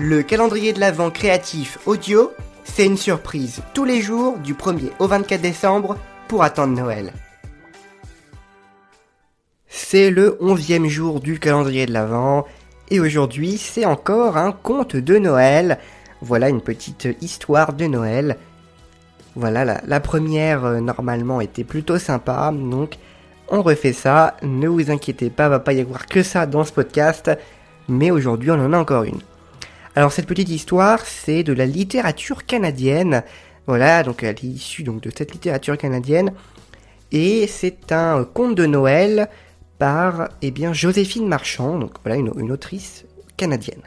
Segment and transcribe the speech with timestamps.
[0.00, 2.30] Le calendrier de l'Avent créatif audio,
[2.62, 5.96] c'est une surprise tous les jours du 1er au 24 décembre
[6.28, 7.12] pour attendre Noël.
[9.66, 12.46] C'est le 11e jour du calendrier de l'Avent
[12.90, 15.80] et aujourd'hui c'est encore un conte de Noël.
[16.22, 18.36] Voilà une petite histoire de Noël.
[19.34, 22.98] Voilà, la, première euh, normalement était plutôt sympa, donc
[23.48, 24.36] on refait ça.
[24.44, 27.32] Ne vous inquiétez pas, va pas y avoir que ça dans ce podcast,
[27.88, 29.22] mais aujourd'hui on en a encore une.
[29.98, 33.24] Alors cette petite histoire, c'est de la littérature canadienne.
[33.66, 36.34] Voilà, donc elle est issue de cette littérature canadienne
[37.10, 39.28] et c'est un conte de Noël
[39.80, 43.06] par eh bien Joséphine Marchand, donc voilà une, une autrice
[43.36, 43.82] canadienne.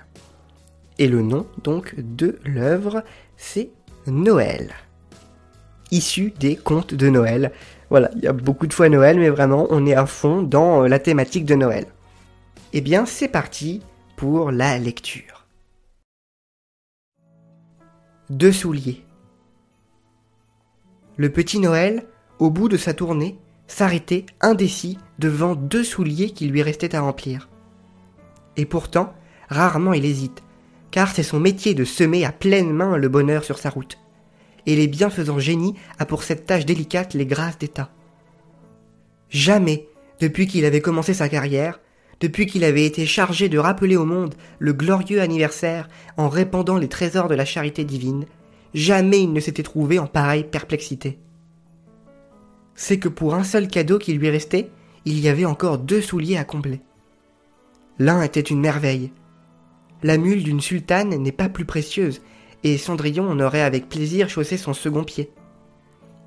[1.00, 3.06] Et le nom donc de l'œuvre,
[3.38, 3.70] c'est
[4.06, 4.74] Noël.
[5.92, 7.54] Issu des contes de Noël.
[7.90, 10.84] Voilà, il y a beaucoup de fois Noël, mais vraiment on est à fond dans
[10.84, 11.86] euh, la thématique de Noël.
[12.74, 13.82] Eh bien c'est parti
[14.18, 15.41] pour la lecture.
[18.32, 19.04] Deux souliers.
[21.18, 22.06] Le petit Noël,
[22.40, 27.50] au bout de sa tournée, s'arrêtait indécis devant deux souliers qui lui restaient à remplir.
[28.56, 29.14] Et pourtant,
[29.50, 30.44] rarement il hésite,
[30.92, 33.98] car c'est son métier de semer à pleine main le bonheur sur sa route.
[34.66, 37.92] Et les bienfaisants génies a pour cette tâche délicate les grâces d'État.
[39.28, 39.90] Jamais,
[40.22, 41.82] depuis qu'il avait commencé sa carrière,
[42.22, 46.88] depuis qu'il avait été chargé de rappeler au monde le glorieux anniversaire en répandant les
[46.88, 48.26] trésors de la charité divine,
[48.76, 51.18] jamais il ne s'était trouvé en pareille perplexité.
[52.76, 54.70] C'est que pour un seul cadeau qui lui restait,
[55.04, 56.82] il y avait encore deux souliers à combler.
[57.98, 59.12] L'un était une merveille.
[60.04, 62.22] La mule d'une sultane n'est pas plus précieuse,
[62.64, 65.32] et Cendrillon en aurait avec plaisir chaussé son second pied.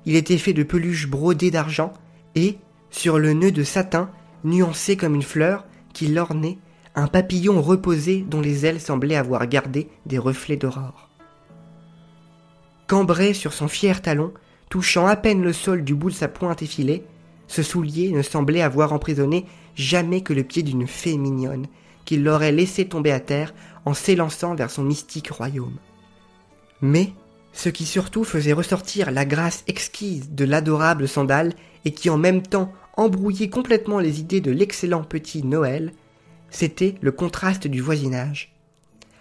[0.05, 1.93] Il était fait de peluche brodée d'argent,
[2.35, 2.57] et,
[2.91, 4.11] sur le nœud de satin,
[4.43, 5.65] nuancé comme une fleur,
[5.95, 6.59] qui l'ornait,
[6.93, 11.09] un papillon reposé dont les ailes semblaient avoir gardé des reflets d'aurore.
[12.85, 14.33] Cambré sur son fier talon,
[14.69, 17.03] touchant à peine le sol du bout de sa pointe effilée,
[17.47, 21.67] ce soulier ne semblait avoir emprisonné jamais que le pied d'une fée mignonne,
[22.03, 23.53] qui l'aurait laissé tomber à terre
[23.85, 25.77] en s'élançant vers son mystique royaume.
[26.81, 27.13] Mais,
[27.53, 31.53] ce qui surtout faisait ressortir la grâce exquise de l'adorable sandale
[31.85, 35.91] et qui en même temps embrouillait complètement les idées de l'excellent petit Noël,
[36.49, 38.55] c'était le contraste du voisinage.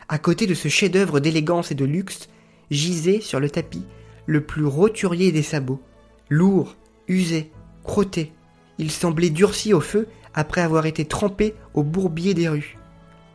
[0.09, 2.29] À côté de ce chef-d'œuvre d'élégance et de luxe,
[2.71, 3.85] gisait sur le tapis
[4.27, 5.83] le plus roturier des sabots,
[6.29, 6.77] lourd,
[7.09, 7.51] usé,
[7.83, 8.33] crotté.
[8.79, 12.79] Il semblait durci au feu après avoir été trempé au bourbier des rues.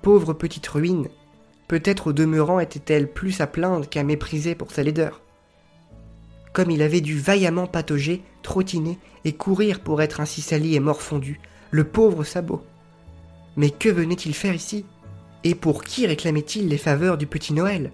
[0.02, 1.08] Pauvre petite ruine,
[1.68, 5.22] peut-être au demeurant était-elle plus à plaindre qu'à mépriser pour sa laideur.
[6.54, 11.40] Comme il avait dû vaillamment patauger, trottiner et courir pour être ainsi sali et morfondu,
[11.72, 12.64] le pauvre sabot.
[13.56, 14.86] Mais que venait-il faire ici?
[15.44, 17.92] Et pour qui réclamait-il les faveurs du petit Noël?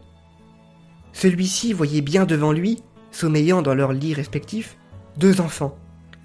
[1.13, 4.77] Celui-ci voyait bien devant lui, sommeillant dans leurs lits respectifs,
[5.17, 5.77] deux enfants,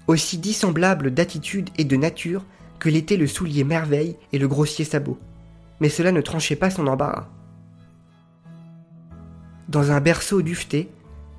[0.07, 2.45] aussi dissemblables d'attitude et de nature
[2.79, 5.17] que l'était le soulier merveille et le grossier sabot.
[5.79, 7.27] Mais cela ne tranchait pas son embarras.
[9.69, 10.89] Dans un berceau duveté,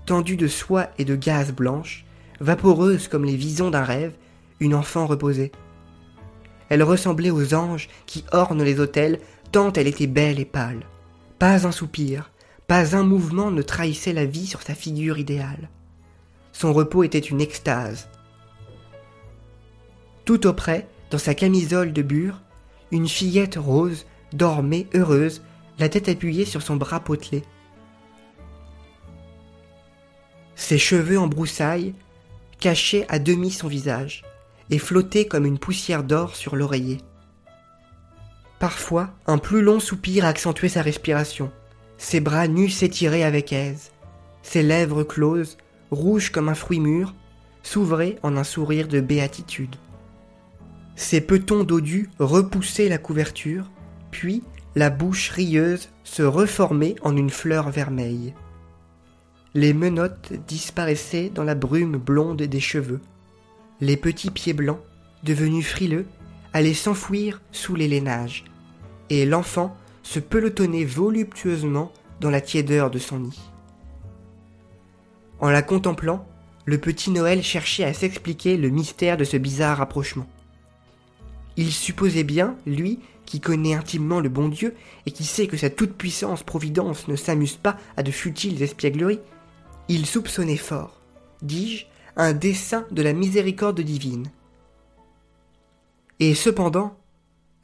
[0.06, 2.04] tendu de soie et de gaze blanche,
[2.40, 4.14] vaporeuse comme les visons d'un rêve,
[4.60, 5.52] une enfant reposait.
[6.68, 9.20] Elle ressemblait aux anges qui ornent les autels,
[9.50, 10.86] tant elle était belle et pâle.
[11.38, 12.30] Pas un soupir,
[12.66, 15.68] pas un mouvement ne trahissait la vie sur sa figure idéale.
[16.52, 18.08] Son repos était une extase.
[20.24, 22.40] Tout auprès, dans sa camisole de bure,
[22.90, 25.42] une fillette rose dormait heureuse,
[25.78, 27.42] la tête appuyée sur son bras potelé.
[30.62, 31.92] Ses cheveux en broussailles
[32.60, 34.22] cachaient à demi son visage
[34.70, 36.98] et flottaient comme une poussière d'or sur l'oreiller.
[38.60, 41.50] Parfois, un plus long soupir accentuait sa respiration.
[41.98, 43.90] Ses bras nus s'étiraient avec aise.
[44.44, 45.58] Ses lèvres closes,
[45.90, 47.12] rouges comme un fruit mûr,
[47.64, 49.74] s'ouvraient en un sourire de béatitude.
[50.94, 53.68] Ses petons dodus repoussaient la couverture,
[54.12, 54.44] puis
[54.76, 58.32] la bouche rieuse se reformait en une fleur vermeille.
[59.54, 63.00] Les menottes disparaissaient dans la brume blonde des cheveux.
[63.80, 64.80] Les petits pieds blancs,
[65.24, 66.06] devenus frileux,
[66.54, 68.44] allaient s'enfouir sous les lainages,
[69.10, 73.40] et l'enfant se pelotonnait voluptueusement dans la tiédeur de son nid.
[75.38, 76.26] En la contemplant,
[76.64, 80.28] le petit Noël cherchait à s'expliquer le mystère de ce bizarre rapprochement.
[81.56, 85.68] Il supposait bien, lui, qui connaît intimement le bon Dieu et qui sait que sa
[85.68, 89.20] toute-puissance providence ne s'amuse pas à de futiles espiègleries,
[89.88, 91.00] il soupçonnait fort,
[91.42, 91.86] dis-je,
[92.16, 94.30] un dessein de la miséricorde divine.
[96.20, 96.96] Et cependant,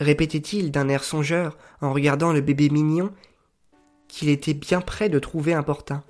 [0.00, 3.12] répétait-il d'un air songeur en regardant le bébé mignon,
[4.08, 6.02] qu'il était bien près de trouver importun.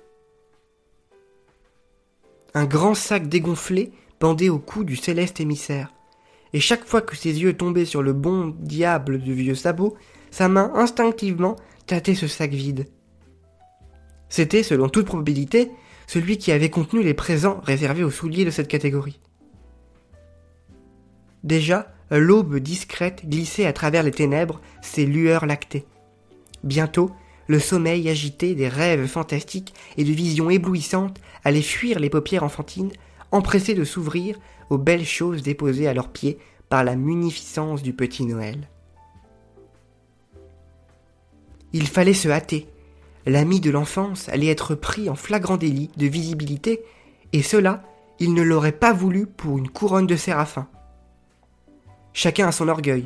[2.53, 5.93] Un grand sac dégonflé pendait au cou du céleste émissaire,
[6.53, 9.95] et chaque fois que ses yeux tombaient sur le bon diable du vieux sabot,
[10.31, 11.55] sa main instinctivement
[11.85, 12.87] tâtait ce sac vide.
[14.29, 15.71] C'était, selon toute probabilité,
[16.09, 19.19] celui qui avait contenu les présents réservés aux souliers de cette catégorie.
[21.43, 25.85] Déjà, l'aube discrète glissait à travers les ténèbres ses lueurs lactées.
[26.63, 27.11] Bientôt,
[27.45, 32.91] le sommeil agité des rêves fantastiques et de visions éblouissantes allait fuir les paupières enfantines,
[33.29, 34.35] empressées de s'ouvrir
[34.71, 36.39] aux belles choses déposées à leurs pieds
[36.69, 38.67] par la munificence du petit Noël.
[41.71, 42.67] Il fallait se hâter.
[43.29, 46.81] L'ami de l'enfance allait être pris en flagrant délit de visibilité,
[47.31, 47.83] et cela,
[48.19, 50.67] il ne l'aurait pas voulu pour une couronne de séraphin.
[52.11, 53.05] Chacun a son orgueil,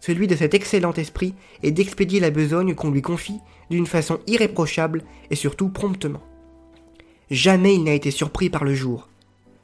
[0.00, 5.04] celui de cet excellent esprit est d'expédier la besogne qu'on lui confie d'une façon irréprochable
[5.30, 6.22] et surtout promptement.
[7.30, 9.10] Jamais il n'a été surpris par le jour.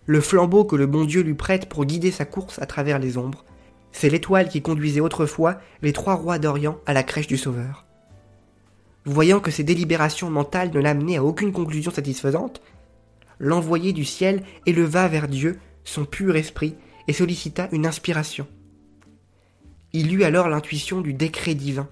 [0.05, 3.17] Le flambeau que le bon Dieu lui prête pour guider sa course à travers les
[3.17, 3.47] ombres,
[3.93, 7.88] c'est l'étoile qui conduisait autrefois les trois rois d'Orient à la crèche du Sauveur.
[9.05, 12.61] Voyant que ses délibérations mentales ne l'amenaient à aucune conclusion satisfaisante,
[13.39, 16.75] l'envoyé du ciel éleva vers Dieu son pur esprit
[17.07, 18.47] et sollicita une inspiration.
[19.93, 21.89] Il eut alors l'intuition du décret divin.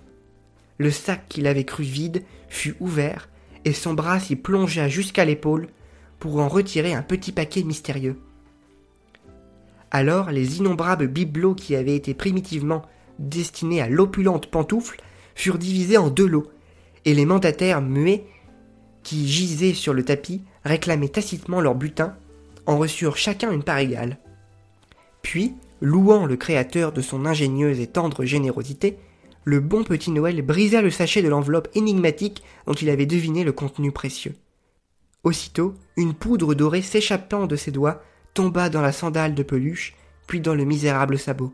[0.78, 3.28] Le sac qu'il avait cru vide fut ouvert
[3.64, 5.68] et son bras s'y plongea jusqu'à l'épaule
[6.18, 8.20] pour en retirer un petit paquet mystérieux.
[9.90, 12.82] Alors les innombrables bibelots qui avaient été primitivement
[13.18, 15.00] destinés à l'opulente pantoufle
[15.34, 16.50] furent divisés en deux lots,
[17.06, 18.26] et les mandataires muets
[19.02, 22.16] qui gisaient sur le tapis réclamaient tacitement leur butin,
[22.66, 24.18] en reçurent chacun une part égale.
[25.22, 28.98] Puis, louant le Créateur de son ingénieuse et tendre générosité,
[29.44, 33.52] le bon petit Noël brisa le sachet de l'enveloppe énigmatique dont il avait deviné le
[33.52, 34.34] contenu précieux.
[35.22, 38.02] Aussitôt, une poudre dorée s'échappant de ses doigts
[38.34, 39.94] tomba dans la sandale de peluche,
[40.26, 41.52] puis dans le misérable sabot.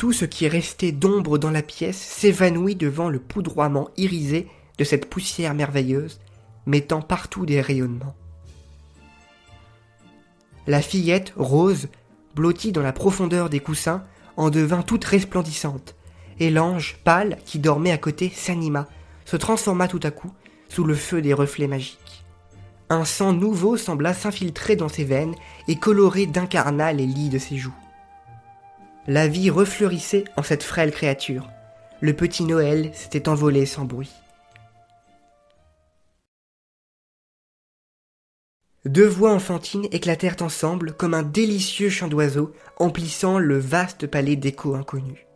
[0.00, 4.48] Tout ce qui restait d'ombre dans la pièce s'évanouit devant le poudroiement irisé
[4.78, 6.20] de cette poussière merveilleuse,
[6.64, 8.14] mettant partout des rayonnements.
[10.66, 11.88] La fillette, rose,
[12.34, 14.02] blottie dans la profondeur des coussins,
[14.38, 15.94] en devint toute resplendissante,
[16.38, 18.88] et l'ange, pâle, qui dormait à côté, s'anima,
[19.26, 20.32] se transforma tout à coup,
[20.70, 22.24] sous le feu des reflets magiques.
[22.88, 25.34] Un sang nouveau sembla s'infiltrer dans ses veines
[25.68, 27.74] et colorer d'incarnat les lits de ses joues.
[29.12, 31.50] La vie refleurissait en cette frêle créature.
[32.00, 34.12] Le petit Noël s'était envolé sans bruit.
[38.84, 44.76] Deux voix enfantines éclatèrent ensemble comme un délicieux chant d'oiseau emplissant le vaste palais d'échos
[44.76, 45.26] inconnus.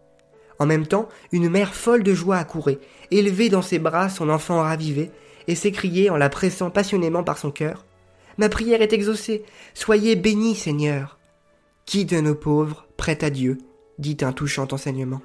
[0.61, 2.79] En même temps, une mère folle de joie accourait,
[3.11, 5.11] élevait dans ses bras son enfant ravivé,
[5.49, 7.85] et s'écriait en la pressant passionnément par son cœur.
[8.39, 9.43] Ma prière est exaucée.
[9.75, 11.19] Soyez béni, Seigneur.
[11.87, 13.59] Qui de nos pauvres prête à Dieu
[13.99, 15.21] dit un touchant enseignement.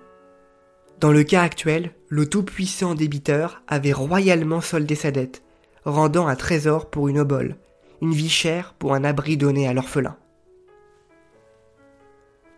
[1.00, 5.42] Dans le cas actuel, le tout-puissant débiteur avait royalement soldé sa dette,
[5.86, 7.56] rendant un trésor pour une obole,
[8.02, 10.18] une vie chère pour un abri donné à l'orphelin.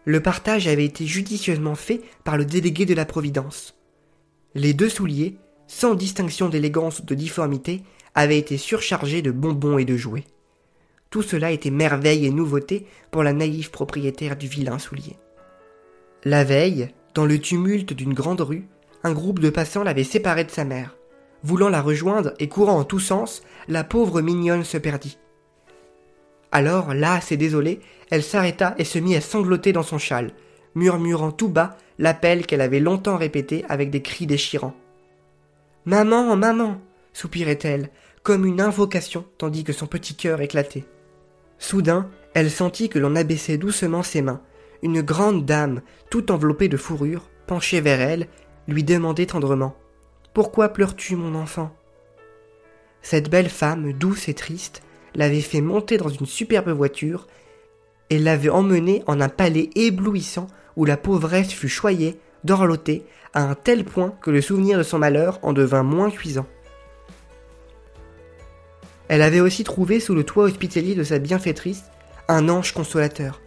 [0.06, 3.76] Le partage avait été judicieusement fait par le délégué de la Providence.
[4.56, 5.38] Les deux souliers,
[5.68, 7.84] sans distinction d'élégance ou de difformité,
[8.16, 10.26] avaient été surchargés de bonbons et de jouets.
[11.12, 15.18] Tout cela était merveille et nouveauté pour la naïve propriétaire du vilain soulier.
[16.24, 18.66] La veille, dans le tumulte d'une grande rue,
[19.04, 20.96] un groupe de passants l'avait séparée de sa mère.
[21.44, 25.18] Voulant la rejoindre et courant en tous sens, la pauvre mignonne se perdit.
[26.54, 30.32] Alors, lasse et désolée, elle s'arrêta et se mit à sangloter dans son châle,
[30.76, 34.76] murmurant tout bas l'appel qu'elle avait longtemps répété avec des cris déchirants.
[35.84, 36.80] Maman, maman
[37.12, 37.90] soupirait-elle,
[38.24, 40.86] comme une invocation, tandis que son petit cœur éclatait.
[41.62, 44.42] Soudain, elle sentit que l'on abaissait doucement ses mains.
[44.82, 48.28] Une grande dame, tout enveloppée de fourrure, penchée vers elle,
[48.68, 49.76] lui demandait tendrement
[50.34, 51.72] Pourquoi pleures-tu, mon enfant?
[53.04, 54.82] Cette belle femme, douce et triste,
[55.14, 57.28] l'avait fait monter dans une superbe voiture
[58.10, 63.54] et l'avait emmenée en un palais éblouissant où la pauvresse fut choyée, dorlotée, à un
[63.54, 66.48] tel point que le souvenir de son malheur en devint moins cuisant.
[69.12, 71.84] Elle avait aussi trouvé sous le toit hospitalier de sa bienfaitrice
[72.30, 73.42] un ange consolateur.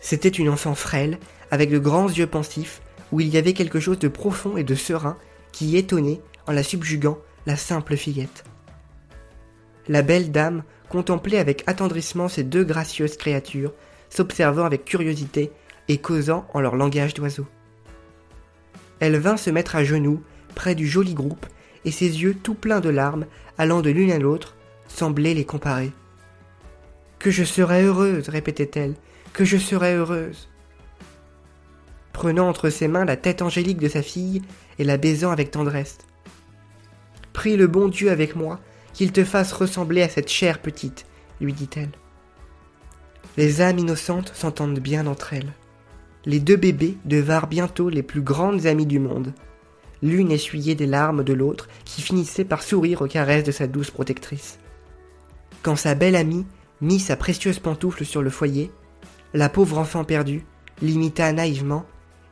[0.00, 1.18] C'était une enfant frêle,
[1.52, 4.74] avec de grands yeux pensifs, où il y avait quelque chose de profond et de
[4.74, 5.16] serein
[5.52, 8.44] qui étonnait, en la subjuguant, la simple fillette
[9.90, 13.72] la belle dame contemplait avec attendrissement ces deux gracieuses créatures,
[14.08, 15.50] s'observant avec curiosité
[15.88, 17.46] et causant en leur langage d'oiseau.
[19.00, 20.22] Elle vint se mettre à genoux
[20.54, 21.44] près du joli groupe,
[21.84, 23.26] et ses yeux tout pleins de larmes,
[23.58, 24.56] allant de l'une à l'autre,
[24.88, 25.92] semblaient les comparer.
[27.18, 28.94] Que je serais heureuse, répétait-elle,
[29.32, 30.48] que je serais heureuse.
[32.12, 34.42] Prenant entre ses mains la tête angélique de sa fille
[34.78, 35.98] et la baisant avec tendresse.
[37.32, 38.60] Prie le bon Dieu avec moi,
[38.92, 41.06] qu'il te fasse ressembler à cette chère petite,
[41.40, 41.90] lui dit-elle.
[43.36, 45.52] Les âmes innocentes s'entendent bien entre elles.
[46.26, 49.32] Les deux bébés devinrent bientôt les plus grandes amies du monde.
[50.02, 53.90] L'une essuyait des larmes de l'autre, qui finissait par sourire aux caresses de sa douce
[53.90, 54.58] protectrice.
[55.62, 56.46] Quand sa belle amie
[56.80, 58.70] mit sa précieuse pantoufle sur le foyer,
[59.34, 60.44] la pauvre enfant perdue
[60.82, 61.84] l'imita naïvement,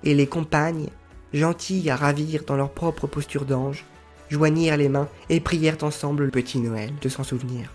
[0.05, 0.89] et les compagnes,
[1.33, 3.85] gentilles à ravir dans leur propre posture d'ange,
[4.31, 7.73] joignirent les mains et prièrent ensemble le petit Noël de s'en souvenir.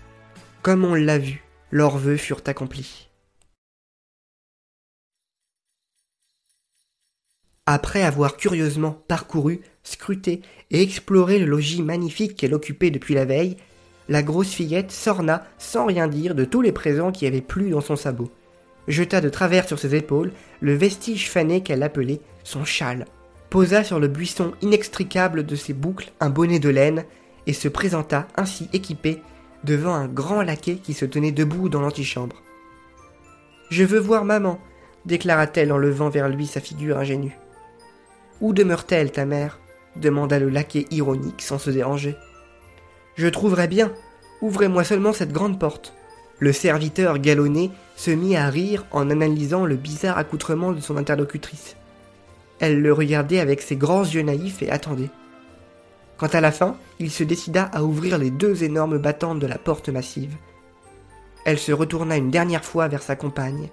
[0.62, 3.08] Comme on l'a vu, leurs vœux furent accomplis.
[7.66, 13.56] Après avoir curieusement parcouru, scruté et exploré le logis magnifique qu'elle occupait depuis la veille,
[14.08, 17.80] la grosse fillette s'orna sans rien dire de tous les présents qui avaient plu dans
[17.80, 18.30] son sabot,
[18.88, 23.06] jeta de travers sur ses épaules le vestige fané qu'elle appelait son châle,
[23.50, 27.04] posa sur le buisson inextricable de ses boucles un bonnet de laine,
[27.46, 29.20] et se présenta ainsi équipée
[29.64, 32.42] devant un grand laquais qui se tenait debout dans l'antichambre.
[33.70, 34.58] Je veux voir maman,
[35.04, 37.36] déclara-t-elle en levant vers lui sa figure ingénue.
[38.40, 39.58] Où demeure-t-elle, ta mère?
[39.96, 42.16] Demanda le laquais ironique sans se déranger.
[43.16, 43.92] Je trouverai bien.
[44.40, 45.94] Ouvrez-moi seulement cette grande porte.
[46.38, 51.76] Le serviteur galonné se mit à rire en analysant le bizarre accoutrement de son interlocutrice.
[52.58, 55.10] Elle le regardait avec ses grands yeux naïfs et attendait.
[56.16, 59.58] Quant à la fin, il se décida à ouvrir les deux énormes battantes de la
[59.58, 60.36] porte massive.
[61.44, 63.68] Elle se retourna une dernière fois vers sa compagne,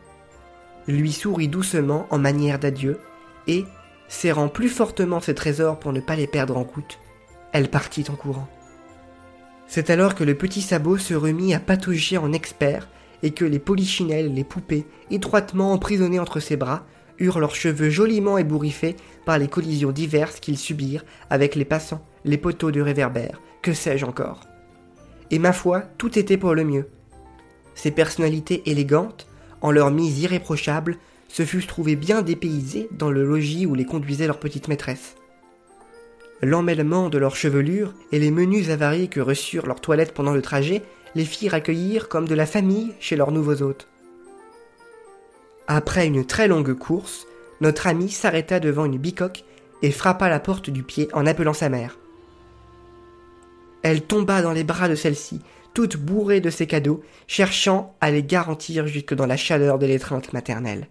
[0.88, 3.00] lui sourit doucement en manière d'adieu,
[3.48, 3.66] et,
[4.12, 7.00] serrant plus fortement ses trésors pour ne pas les perdre en route,
[7.54, 8.50] elle partit en courant.
[9.68, 12.90] C'est alors que le petit sabot se remit à patauger en expert
[13.24, 16.86] et que les polichinelles, les poupées, étroitement emprisonnées entre ses bras,
[17.20, 22.38] eurent leurs cheveux joliment ébouriffés par les collisions diverses qu'ils subirent avec les passants, les
[22.38, 24.42] poteaux de réverbère, que sais-je encore.
[25.30, 26.90] Et ma foi, tout était pour le mieux.
[27.76, 29.28] Ces personnalités élégantes,
[29.62, 30.98] en leur mise irréprochable,
[31.32, 35.16] se fussent trouvés bien dépaysés dans le logis où les conduisait leur petite maîtresse.
[36.42, 40.82] L'emmêlement de leurs chevelures et les menus avariés que reçurent leurs toilettes pendant le trajet
[41.16, 43.88] les firent accueillir comme de la famille chez leurs nouveaux hôtes.
[45.68, 47.28] Après une très longue course,
[47.62, 49.46] notre ami s'arrêta devant une bicoque
[49.82, 51.98] et frappa la porte du pied en appelant sa mère.
[53.84, 55.42] Elle tomba dans les bras de celle-ci,
[55.74, 60.34] toute bourrée de ses cadeaux, cherchant à les garantir jusque dans la chaleur de l'étreinte
[60.34, 60.88] maternelle.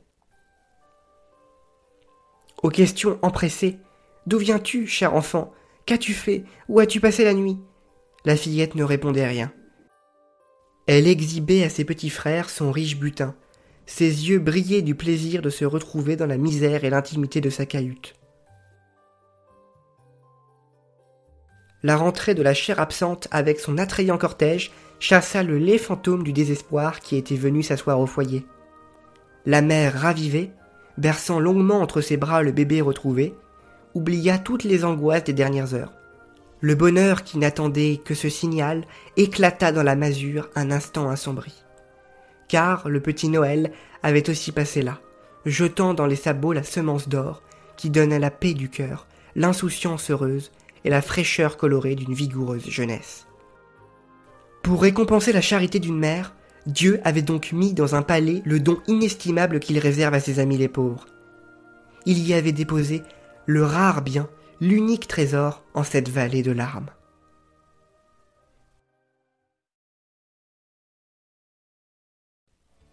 [2.62, 3.78] Aux questions empressées
[4.26, 5.52] D'où viens-tu, cher enfant?
[5.86, 6.44] Qu'as-tu fait?
[6.68, 7.58] Où as-tu passé la nuit?
[8.24, 9.50] La fillette ne répondait rien.
[10.86, 13.34] Elle exhibait à ses petits frères son riche butin.
[13.86, 17.64] Ses yeux brillaient du plaisir de se retrouver dans la misère et l'intimité de sa
[17.64, 18.14] cahute.
[21.82, 26.34] La rentrée de la chair absente avec son attrayant cortège chassa le laid fantôme du
[26.34, 28.44] désespoir qui était venu s'asseoir au foyer.
[29.46, 30.50] La mère ravivée
[31.00, 33.34] berçant longuement entre ses bras le bébé retrouvé,
[33.94, 35.92] oublia toutes les angoisses des dernières heures.
[36.60, 38.84] Le bonheur qui n'attendait que ce signal
[39.16, 41.64] éclata dans la masure un instant assombri.
[42.48, 45.00] Car le petit Noël avait aussi passé là,
[45.46, 47.42] jetant dans les sabots la semence d'or
[47.76, 50.52] qui donne à la paix du cœur, l'insouciance heureuse
[50.84, 53.26] et la fraîcheur colorée d'une vigoureuse jeunesse.
[54.62, 56.34] Pour récompenser la charité d'une mère,
[56.66, 60.58] Dieu avait donc mis dans un palais le don inestimable qu'il réserve à ses amis
[60.58, 61.06] les pauvres.
[62.06, 63.02] Il y avait déposé
[63.46, 64.28] le rare bien,
[64.60, 66.90] l'unique trésor en cette vallée de larmes.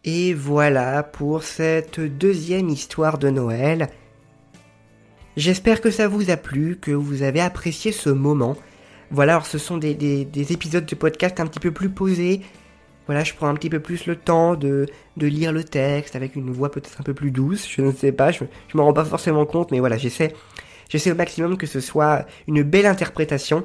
[0.03, 3.89] Et voilà pour cette deuxième histoire de Noël.
[5.35, 8.55] J'espère que ça vous a plu, que vous avez apprécié ce moment.
[9.11, 12.41] Voilà, alors ce sont des, des épisodes de podcast un petit peu plus posés,
[13.07, 14.85] voilà, je prends un petit peu plus le temps de,
[15.15, 18.11] de lire le texte avec une voix peut-être un peu plus douce, je ne sais
[18.11, 20.33] pas, je, je m'en rends pas forcément compte, mais voilà, j'essaie,
[20.89, 23.63] j'essaie au maximum que ce soit une belle interprétation.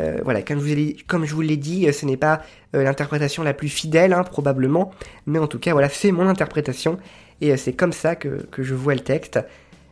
[0.00, 2.42] Euh, voilà, comme je, vous comme je vous l'ai dit, ce n'est pas
[2.74, 4.92] euh, l'interprétation la plus fidèle, hein, probablement,
[5.26, 6.98] mais en tout cas, voilà, c'est mon interprétation,
[7.40, 9.38] et euh, c'est comme ça que, je vois le texte.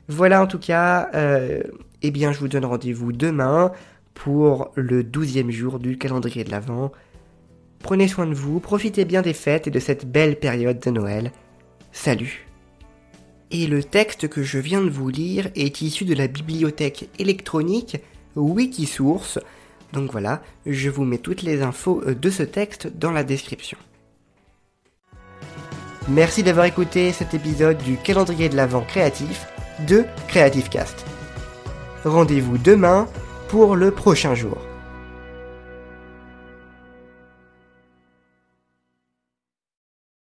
[0.08, 1.08] Voilà, en tout cas,
[2.02, 3.70] eh bien, je vous donne rendez-vous demain
[4.14, 6.90] pour le douzième jour du calendrier de l'Avent.
[7.82, 11.32] Prenez soin de vous, profitez bien des fêtes et de cette belle période de Noël.
[11.92, 12.46] Salut
[13.50, 17.96] Et le texte que je viens de vous lire est issu de la bibliothèque électronique
[18.36, 19.38] Wikisource.
[19.92, 23.78] Donc voilà, je vous mets toutes les infos euh, de ce texte dans la description.
[26.08, 29.46] Merci d'avoir écouté cet épisode du calendrier de l'Avent créatif
[29.88, 31.04] de Creative Cast.
[32.04, 33.06] Rendez-vous demain
[33.48, 34.69] pour le prochain jour.